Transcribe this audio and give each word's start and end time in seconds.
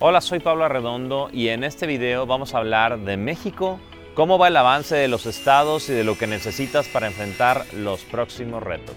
Hola, 0.00 0.20
soy 0.20 0.38
Pablo 0.38 0.64
Arredondo 0.64 1.28
y 1.32 1.48
en 1.48 1.64
este 1.64 1.84
video 1.84 2.24
vamos 2.24 2.54
a 2.54 2.58
hablar 2.58 3.00
de 3.00 3.16
México, 3.16 3.80
cómo 4.14 4.38
va 4.38 4.46
el 4.46 4.56
avance 4.56 4.94
de 4.94 5.08
los 5.08 5.26
estados 5.26 5.88
y 5.90 5.92
de 5.92 6.04
lo 6.04 6.16
que 6.16 6.28
necesitas 6.28 6.86
para 6.86 7.08
enfrentar 7.08 7.64
los 7.72 8.04
próximos 8.04 8.62
retos. 8.62 8.94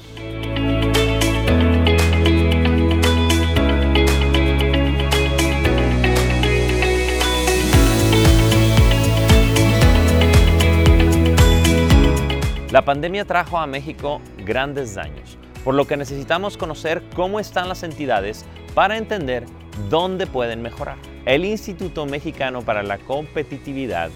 La 12.72 12.86
pandemia 12.86 13.26
trajo 13.26 13.58
a 13.58 13.66
México 13.66 14.22
grandes 14.38 14.94
daños, 14.94 15.40
por 15.64 15.74
lo 15.74 15.88
que 15.88 15.98
necesitamos 15.98 16.58
conocer 16.58 17.02
cómo 17.16 17.40
están 17.40 17.70
las 17.70 17.82
entidades 17.82 18.46
para 18.76 19.00
entender 19.00 19.46
dónde 19.90 20.28
pueden 20.28 20.62
mejorar. 20.62 20.98
El 21.26 21.46
Instituto 21.46 22.06
Mexicano 22.06 22.62
para 22.62 22.84
la 22.84 22.98
Competitividad, 22.98 24.10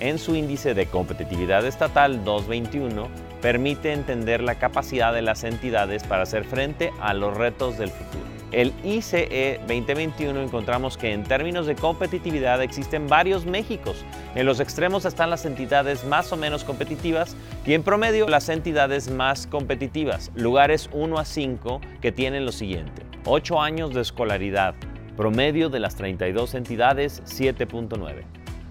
en 0.00 0.18
su 0.18 0.34
índice 0.34 0.74
de 0.74 0.86
competitividad 0.86 1.66
estatal 1.66 2.24
221, 2.24 3.08
permite 3.40 3.92
entender 3.92 4.42
la 4.42 4.56
capacidad 4.56 5.12
de 5.12 5.22
las 5.22 5.44
entidades 5.44 6.04
para 6.04 6.22
hacer 6.22 6.44
frente 6.44 6.92
a 7.00 7.14
los 7.14 7.36
retos 7.36 7.78
del 7.78 7.90
futuro. 7.90 8.24
El 8.52 8.72
ICE 8.84 9.58
2021 9.66 10.40
encontramos 10.40 10.96
que 10.96 11.12
en 11.12 11.24
términos 11.24 11.66
de 11.66 11.74
competitividad 11.74 12.62
existen 12.62 13.08
varios 13.08 13.44
Méxicos. 13.44 14.04
En 14.34 14.46
los 14.46 14.60
extremos 14.60 15.04
están 15.04 15.30
las 15.30 15.44
entidades 15.44 16.04
más 16.04 16.32
o 16.32 16.36
menos 16.36 16.62
competitivas 16.62 17.36
y 17.66 17.74
en 17.74 17.82
promedio 17.82 18.28
las 18.28 18.48
entidades 18.48 19.10
más 19.10 19.46
competitivas, 19.46 20.30
lugares 20.36 20.88
1 20.92 21.18
a 21.18 21.24
5 21.24 21.80
que 22.00 22.12
tienen 22.12 22.44
lo 22.46 22.52
siguiente. 22.52 23.02
8 23.24 23.60
años 23.60 23.92
de 23.92 24.00
escolaridad, 24.00 24.74
Promedio 25.16 25.70
de 25.70 25.80
las 25.80 25.96
32 25.96 26.54
entidades, 26.54 27.22
7.9. 27.24 28.22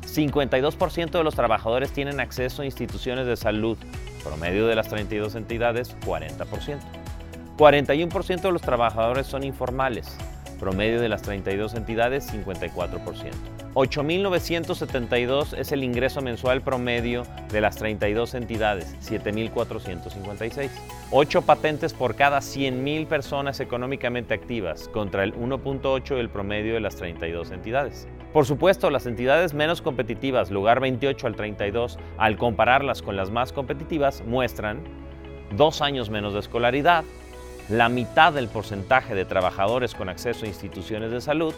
52% 0.06 1.12
de 1.12 1.24
los 1.24 1.36
trabajadores 1.36 1.92
tienen 1.92 2.20
acceso 2.20 2.62
a 2.62 2.66
instituciones 2.66 3.26
de 3.26 3.36
salud. 3.36 3.78
Promedio 4.24 4.68
de 4.68 4.76
las 4.76 4.88
32 4.88 5.36
entidades, 5.36 5.96
40%. 6.06 6.80
41% 7.58 8.42
de 8.42 8.52
los 8.52 8.62
trabajadores 8.62 9.26
son 9.26 9.44
informales. 9.44 10.16
Promedio 10.60 11.02
de 11.02 11.10
las 11.10 11.24
32 11.24 11.74
entidades, 11.74 12.32
54%. 12.32 13.55
8.972 13.76 15.54
es 15.58 15.74
el 15.74 15.84
ingreso 15.84 16.22
mensual 16.22 16.62
promedio 16.62 17.24
de 17.52 17.60
las 17.60 17.76
32 17.76 18.34
entidades, 18.34 18.96
7.456. 19.02 20.70
8 21.12 21.42
patentes 21.42 21.94
por 21.94 22.16
cada 22.16 22.38
100.000 22.40 23.06
personas 23.06 23.60
económicamente 23.60 24.34
activas, 24.34 24.88
contra 24.88 25.26
el 25.26 25.36
1.8 25.36 26.16
del 26.16 26.30
promedio 26.30 26.76
de 26.76 26.80
las 26.80 26.96
32 26.96 27.52
entidades. 27.52 28.08
Por 28.32 28.46
supuesto, 28.46 28.90
las 28.90 29.08
entidades 29.08 29.54
menos 29.54 29.82
competitivas, 29.82 30.52
lugar 30.52 30.80
28 30.80 31.28
al 31.28 31.36
32, 31.36 32.00
al 32.18 32.38
compararlas 32.38 33.02
con 33.02 33.18
las 33.18 33.30
más 33.30 33.52
competitivas, 33.52 34.24
muestran 34.26 34.80
dos 35.52 35.82
años 35.82 36.10
menos 36.10 36.34
de 36.34 36.40
escolaridad, 36.40 37.04
la 37.68 37.90
mitad 37.90 38.32
del 38.32 38.48
porcentaje 38.48 39.16
de 39.16 39.26
trabajadores 39.26 39.96
con 39.96 40.08
acceso 40.08 40.46
a 40.46 40.48
instituciones 40.48 41.12
de 41.12 41.20
salud, 41.20 41.54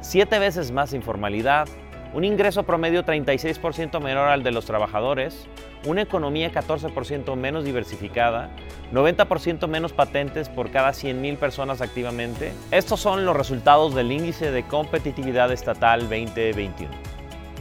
siete 0.00 0.38
veces 0.38 0.72
más 0.72 0.92
informalidad, 0.92 1.68
un 2.14 2.24
ingreso 2.24 2.62
promedio 2.62 3.04
36% 3.04 4.00
menor 4.00 4.28
al 4.28 4.42
de 4.42 4.52
los 4.52 4.64
trabajadores, 4.64 5.46
una 5.84 6.02
economía 6.02 6.52
14% 6.52 7.36
menos 7.36 7.64
diversificada, 7.64 8.50
90% 8.92 9.68
menos 9.68 9.92
patentes 9.92 10.48
por 10.48 10.70
cada 10.70 10.90
100.000 10.90 11.36
personas 11.36 11.80
activamente. 11.80 12.52
Estos 12.70 13.00
son 13.00 13.24
los 13.24 13.36
resultados 13.36 13.94
del 13.94 14.12
índice 14.12 14.50
de 14.50 14.62
competitividad 14.64 15.52
estatal 15.52 16.02
2021. 16.02 16.90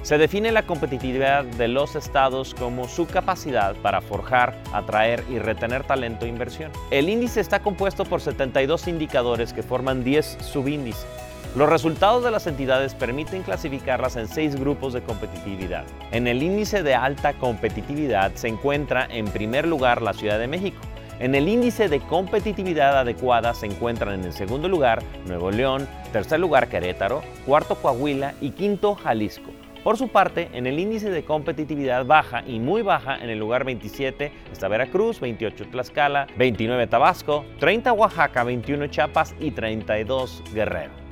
Se 0.04 0.20
define 0.20 0.52
la 0.52 0.68
competitividad 0.68 1.44
de 1.44 1.68
los 1.68 1.96
estados 1.96 2.54
como 2.54 2.88
su 2.88 3.08
capacidad 3.08 3.76
para 3.78 4.02
forjar, 4.02 4.56
atraer 4.72 5.24
y 5.32 5.40
retener 5.40 5.84
talento 5.84 6.26
e 6.26 6.30
inversión. 6.30 6.72
El 6.92 7.10
índice 7.10 7.42
está 7.42 7.60
compuesto 7.60 8.06
por 8.06 8.22
72 8.22 8.88
indicadores 8.88 9.52
que 9.52 9.64
forman 9.64 10.04
10 10.04 10.38
subíndices. 10.42 11.08
Los 11.56 11.70
resultados 11.70 12.24
de 12.24 12.32
las 12.32 12.48
entidades 12.48 12.96
permiten 12.96 13.44
clasificarlas 13.44 14.16
en 14.16 14.28
seis 14.28 14.60
grupos 14.60 14.94
de 14.94 15.02
competitividad. 15.02 15.86
En 16.12 16.28
el 16.28 16.44
índice 16.44 16.84
de 16.84 16.96
alta 16.96 17.34
competitividad 17.34 18.34
se 18.36 18.50
encuentra 18.50 19.08
en 19.10 19.26
primer 19.26 19.68
lugar 19.68 20.02
la 20.02 20.14
Ciudad 20.14 20.40
de 20.40 20.48
México. 20.48 20.82
En 21.20 21.34
el 21.34 21.48
índice 21.48 21.88
de 21.88 22.02
competitividad 22.02 22.98
adecuada 22.98 23.54
se 23.54 23.68
encuentran 23.68 24.20
en 24.20 24.26
el 24.26 24.34
segundo 24.34 24.68
lugar 24.68 25.02
Nuevo 25.28 25.50
León, 25.50 25.88
tercer 26.12 26.42
lugar 26.42 26.68
Querétaro, 26.68 27.22
cuarto 27.46 27.76
Coahuila 27.76 28.34
y 28.42 28.52
quinto 28.52 28.96
Jalisco. 28.96 29.52
Por 29.86 29.98
su 29.98 30.08
parte, 30.08 30.50
en 30.52 30.66
el 30.66 30.80
índice 30.80 31.12
de 31.12 31.24
competitividad 31.24 32.06
baja 32.06 32.44
y 32.46 32.60
muy 32.60 32.82
baja, 32.82 33.18
en 33.18 33.30
el 33.30 33.38
lugar 33.38 33.64
27 33.64 34.32
está 34.52 34.68
Veracruz, 34.68 35.20
28 35.20 35.68
Tlaxcala, 35.70 36.28
29 36.38 36.88
Tabasco, 36.88 37.46
30 37.60 37.94
Oaxaca, 37.94 38.44
21 38.44 38.88
Chiapas 38.88 39.36
y 39.40 39.52
32 39.52 40.44
Guerrero. 40.54 41.05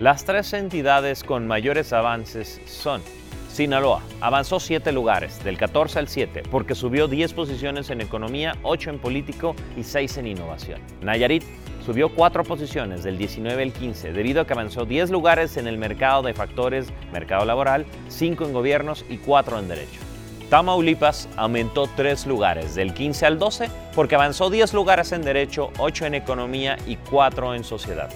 Las 0.00 0.24
tres 0.24 0.52
entidades 0.52 1.24
con 1.24 1.48
mayores 1.48 1.92
avances 1.92 2.60
son 2.66 3.02
Sinaloa 3.50 4.00
avanzó 4.20 4.60
7 4.60 4.92
lugares, 4.92 5.42
del 5.42 5.58
14 5.58 5.98
al 5.98 6.06
7, 6.06 6.44
porque 6.52 6.76
subió 6.76 7.08
10 7.08 7.32
posiciones 7.32 7.90
en 7.90 8.00
economía, 8.00 8.54
8 8.62 8.90
en 8.90 8.98
político 9.00 9.56
y 9.76 9.82
6 9.82 10.18
en 10.18 10.28
innovación. 10.28 10.80
Nayarit 11.02 11.42
subió 11.84 12.14
4 12.14 12.44
posiciones, 12.44 13.02
del 13.02 13.18
19 13.18 13.60
al 13.60 13.72
15, 13.72 14.12
debido 14.12 14.42
a 14.42 14.46
que 14.46 14.52
avanzó 14.52 14.84
10 14.84 15.10
lugares 15.10 15.56
en 15.56 15.66
el 15.66 15.78
mercado 15.78 16.22
de 16.22 16.32
factores, 16.32 16.86
mercado 17.12 17.44
laboral, 17.44 17.84
5 18.06 18.44
en 18.44 18.52
gobiernos 18.52 19.04
y 19.08 19.16
4 19.16 19.58
en 19.58 19.66
derecho. 19.66 20.00
Tamaulipas 20.48 21.28
aumentó 21.36 21.88
3 21.96 22.28
lugares, 22.28 22.76
del 22.76 22.94
15 22.94 23.26
al 23.26 23.40
12, 23.40 23.68
porque 23.96 24.14
avanzó 24.14 24.48
10 24.48 24.72
lugares 24.74 25.10
en 25.10 25.22
derecho, 25.22 25.72
8 25.78 26.06
en 26.06 26.14
economía 26.14 26.78
y 26.86 26.94
4 26.94 27.56
en 27.56 27.64
sociedad. 27.64 28.08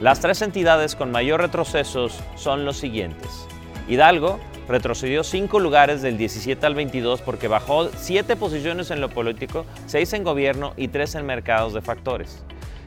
Las 0.00 0.20
tres 0.20 0.40
entidades 0.40 0.96
con 0.96 1.10
mayor 1.10 1.42
retrocesos 1.42 2.18
son 2.34 2.64
los 2.64 2.78
siguientes. 2.78 3.46
Hidalgo 3.86 4.40
retrocedió 4.66 5.22
5 5.22 5.60
lugares 5.60 6.00
del 6.00 6.16
17 6.16 6.64
al 6.64 6.74
22 6.74 7.20
porque 7.20 7.48
bajó 7.48 7.90
7 7.94 8.34
posiciones 8.36 8.90
en 8.90 9.02
lo 9.02 9.10
político, 9.10 9.66
6 9.88 10.14
en 10.14 10.24
gobierno 10.24 10.72
y 10.78 10.88
3 10.88 11.16
en 11.16 11.26
mercados 11.26 11.74
de 11.74 11.82
factores. 11.82 12.42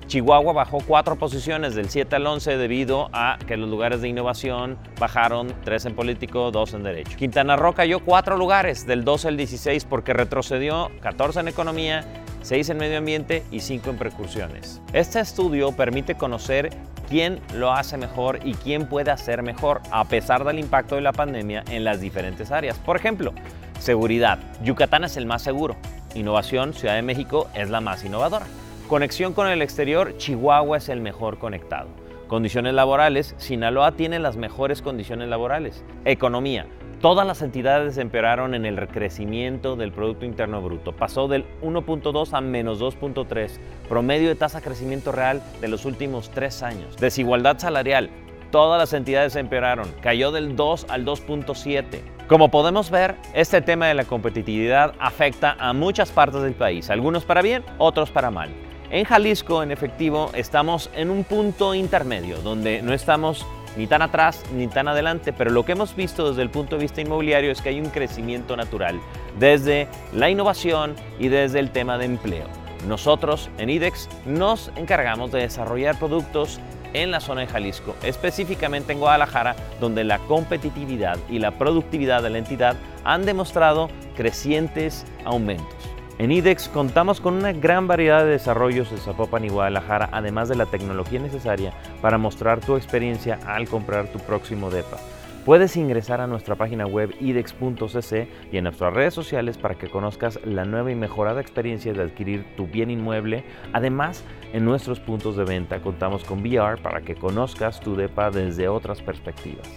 Chihuahua 0.07 0.53
bajó 0.53 0.79
4 0.79 1.15
posiciones 1.17 1.75
del 1.75 1.87
7 1.87 2.15
al 2.15 2.25
11 2.25 2.57
debido 2.57 3.11
a 3.13 3.37
que 3.47 3.57
los 3.57 3.69
lugares 3.69 4.01
de 4.01 4.07
innovación 4.07 4.79
bajaron 4.99 5.53
3 5.65 5.85
en 5.85 5.95
político, 5.95 6.49
2 6.49 6.73
en 6.73 6.83
derecho. 6.83 7.15
Quintana 7.15 7.55
Roo 7.57 7.73
cayó 7.73 7.99
4 8.03 8.37
lugares 8.37 8.87
del 8.87 9.03
12 9.03 9.27
al 9.27 9.37
16 9.37 9.85
porque 9.85 10.13
retrocedió 10.13 10.89
14 11.01 11.41
en 11.41 11.47
economía, 11.47 12.05
6 12.41 12.71
en 12.71 12.77
medio 12.77 12.97
ambiente 12.97 13.43
y 13.51 13.59
5 13.59 13.91
en 13.91 13.97
precursiones. 13.97 14.81
Este 14.93 15.19
estudio 15.19 15.73
permite 15.73 16.15
conocer 16.15 16.71
quién 17.13 17.41
lo 17.53 17.71
hace 17.71 17.95
mejor 17.95 18.39
y 18.43 18.55
quién 18.55 18.87
puede 18.87 19.11
hacer 19.11 19.43
mejor 19.43 19.81
a 19.91 20.03
pesar 20.05 20.43
del 20.45 20.57
impacto 20.57 20.95
de 20.95 21.01
la 21.01 21.11
pandemia 21.13 21.63
en 21.69 21.83
las 21.83 22.01
diferentes 22.01 22.51
áreas. 22.51 22.79
Por 22.79 22.95
ejemplo, 22.95 23.33
seguridad. 23.77 24.39
Yucatán 24.63 25.03
es 25.03 25.15
el 25.15 25.27
más 25.27 25.43
seguro. 25.43 25.75
Innovación, 26.15 26.73
Ciudad 26.73 26.95
de 26.95 27.03
México 27.03 27.51
es 27.53 27.69
la 27.69 27.81
más 27.81 28.03
innovadora. 28.03 28.47
Conexión 28.87 29.33
con 29.33 29.47
el 29.47 29.61
exterior, 29.61 30.17
Chihuahua 30.17 30.77
es 30.77 30.89
el 30.89 31.01
mejor 31.01 31.37
conectado. 31.37 31.87
Condiciones 32.27 32.73
laborales, 32.73 33.35
Sinaloa 33.37 33.91
tiene 33.91 34.17
las 34.17 34.35
mejores 34.35 34.81
condiciones 34.81 35.29
laborales. 35.29 35.83
Economía, 36.05 36.65
Todas 37.03 37.27
las 37.27 37.41
entidades 37.41 37.97
empeoraron 37.97 38.55
en 38.55 38.65
el 38.65 38.87
crecimiento 38.87 39.75
del 39.75 39.91
Producto 39.91 40.23
Interno 40.23 40.61
Bruto. 40.61 40.93
Pasó 40.93 41.27
del 41.27 41.43
1.2 41.61 42.29
a 42.31 42.39
menos 42.39 42.79
2.3, 42.79 43.59
promedio 43.89 44.29
de 44.29 44.35
tasa 44.35 44.59
de 44.59 44.63
crecimiento 44.63 45.11
real 45.11 45.43
de 45.59 45.67
los 45.67 45.83
últimos 45.83 46.29
tres 46.29 46.63
años. 46.63 46.95
Desigualdad 46.95 47.59
salarial. 47.59 48.09
Todas 48.51 48.79
las 48.79 48.93
entidades 48.93 49.35
empeoraron, 49.35 49.91
cayó 49.99 50.31
del 50.31 50.55
2 50.55 50.85
al 50.87 51.03
2.7. 51.03 51.99
Como 52.29 52.49
podemos 52.49 52.89
ver, 52.89 53.17
este 53.33 53.61
tema 53.61 53.87
de 53.87 53.95
la 53.95 54.05
competitividad 54.05 54.93
afecta 54.97 55.57
a 55.59 55.73
muchas 55.73 56.09
partes 56.09 56.41
del 56.41 56.53
país, 56.53 56.89
algunos 56.89 57.25
para 57.25 57.41
bien, 57.41 57.65
otros 57.79 58.11
para 58.11 58.31
mal. 58.31 58.49
En 58.91 59.03
Jalisco, 59.03 59.61
en 59.61 59.73
efectivo, 59.73 60.31
estamos 60.35 60.89
en 60.95 61.09
un 61.09 61.25
punto 61.25 61.75
intermedio, 61.75 62.37
donde 62.37 62.81
no 62.81 62.93
estamos 62.93 63.45
ni 63.75 63.87
tan 63.87 64.01
atrás 64.01 64.43
ni 64.53 64.67
tan 64.67 64.87
adelante, 64.87 65.33
pero 65.33 65.51
lo 65.51 65.65
que 65.65 65.73
hemos 65.73 65.95
visto 65.95 66.29
desde 66.29 66.41
el 66.41 66.49
punto 66.49 66.75
de 66.75 66.81
vista 66.83 67.01
inmobiliario 67.01 67.51
es 67.51 67.61
que 67.61 67.69
hay 67.69 67.79
un 67.79 67.89
crecimiento 67.89 68.55
natural 68.55 68.99
desde 69.39 69.87
la 70.13 70.29
innovación 70.29 70.95
y 71.19 71.27
desde 71.27 71.59
el 71.59 71.71
tema 71.71 71.97
de 71.97 72.05
empleo. 72.05 72.47
Nosotros 72.87 73.49
en 73.57 73.69
IDEX 73.69 74.09
nos 74.25 74.71
encargamos 74.75 75.31
de 75.31 75.39
desarrollar 75.39 75.97
productos 75.97 76.59
en 76.93 77.11
la 77.11 77.19
zona 77.19 77.41
de 77.41 77.47
Jalisco, 77.47 77.95
específicamente 78.03 78.93
en 78.93 78.99
Guadalajara, 78.99 79.55
donde 79.79 80.03
la 80.03 80.19
competitividad 80.19 81.17
y 81.29 81.39
la 81.39 81.51
productividad 81.51 82.21
de 82.21 82.29
la 82.29 82.37
entidad 82.37 82.75
han 83.03 83.25
demostrado 83.25 83.89
crecientes 84.15 85.05
aumentos. 85.25 85.92
En 86.23 86.31
IDEX 86.31 86.69
contamos 86.69 87.19
con 87.19 87.33
una 87.33 87.51
gran 87.51 87.85
variedad 87.85 88.23
de 88.23 88.31
desarrollos 88.31 88.89
en 88.93 88.97
Zapopan 88.97 89.43
y 89.43 89.49
Guadalajara, 89.49 90.07
además 90.13 90.47
de 90.47 90.55
la 90.55 90.67
tecnología 90.67 91.19
necesaria 91.19 91.73
para 92.01 92.17
mostrar 92.17 92.61
tu 92.61 92.77
experiencia 92.77 93.39
al 93.45 93.67
comprar 93.67 94.07
tu 94.07 94.19
próximo 94.19 94.69
DEPA. 94.69 94.99
Puedes 95.43 95.75
ingresar 95.75 96.21
a 96.21 96.27
nuestra 96.27 96.55
página 96.55 96.85
web 96.85 97.13
idex.cc 97.19 98.29
y 98.53 98.55
en 98.55 98.63
nuestras 98.63 98.93
redes 98.93 99.13
sociales 99.13 99.57
para 99.57 99.75
que 99.75 99.89
conozcas 99.89 100.39
la 100.45 100.63
nueva 100.63 100.93
y 100.93 100.95
mejorada 100.95 101.41
experiencia 101.41 101.91
de 101.91 102.03
adquirir 102.03 102.45
tu 102.55 102.67
bien 102.67 102.89
inmueble. 102.89 103.43
Además, 103.73 104.23
en 104.53 104.63
nuestros 104.63 105.01
puntos 105.01 105.35
de 105.35 105.43
venta 105.43 105.81
contamos 105.81 106.23
con 106.23 106.39
VR 106.39 106.81
para 106.81 107.01
que 107.01 107.15
conozcas 107.15 107.81
tu 107.81 107.97
DEPA 107.97 108.31
desde 108.31 108.69
otras 108.69 109.01
perspectivas. 109.01 109.67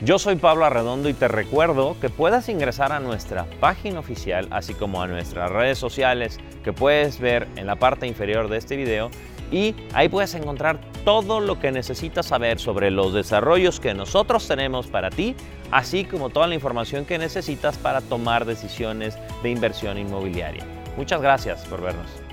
Yo 0.00 0.20
soy 0.20 0.36
Pablo 0.36 0.64
Arredondo 0.64 1.08
y 1.08 1.12
te 1.12 1.26
recuerdo 1.26 1.96
que 2.00 2.08
puedas 2.08 2.48
ingresar 2.48 2.92
a 2.92 3.00
nuestra 3.00 3.46
página 3.58 3.98
oficial, 3.98 4.46
así 4.52 4.72
como 4.72 5.02
a 5.02 5.08
nuestras 5.08 5.50
redes 5.50 5.76
sociales 5.76 6.38
que 6.62 6.72
puedes 6.72 7.18
ver 7.18 7.48
en 7.56 7.66
la 7.66 7.74
parte 7.74 8.06
inferior 8.06 8.48
de 8.48 8.58
este 8.58 8.76
video 8.76 9.10
y 9.50 9.74
ahí 9.94 10.08
puedes 10.08 10.34
encontrar 10.34 10.78
todo 11.04 11.40
lo 11.40 11.58
que 11.58 11.72
necesitas 11.72 12.26
saber 12.26 12.60
sobre 12.60 12.92
los 12.92 13.12
desarrollos 13.12 13.80
que 13.80 13.92
nosotros 13.92 14.46
tenemos 14.46 14.86
para 14.86 15.10
ti, 15.10 15.34
así 15.72 16.04
como 16.04 16.30
toda 16.30 16.46
la 16.46 16.54
información 16.54 17.04
que 17.04 17.18
necesitas 17.18 17.76
para 17.76 18.00
tomar 18.00 18.44
decisiones 18.44 19.18
de 19.42 19.50
inversión 19.50 19.98
inmobiliaria. 19.98 20.64
Muchas 20.96 21.20
gracias 21.20 21.64
por 21.66 21.82
vernos. 21.82 22.27